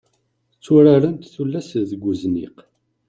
Tturarent 0.61 1.23
tullas 1.33 1.69
deg 1.91 2.03
uzniq. 2.11 2.57